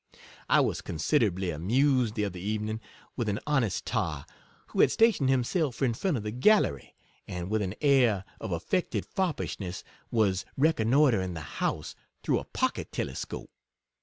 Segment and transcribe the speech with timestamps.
[0.49, 2.81] I was considerably amused the other evening
[3.15, 4.37] with an honest tar, 36
[4.71, 6.95] who had stationed himself in front of the gallery,
[7.27, 11.93] and with an air of affected foppish ness, was reconnoitring the house
[12.23, 13.51] through a pocket telescope.